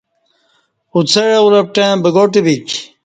[0.93, 2.67] اوڅعہ اولپٹں بگاٹہ ویک